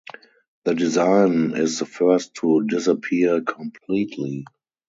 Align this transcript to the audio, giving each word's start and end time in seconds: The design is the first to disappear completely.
The 0.65 0.73
design 0.73 1.51
is 1.55 1.77
the 1.77 1.85
first 1.85 2.33
to 2.37 2.65
disappear 2.67 3.39
completely. 3.41 4.45